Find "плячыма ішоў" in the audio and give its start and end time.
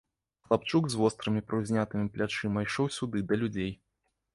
2.19-2.95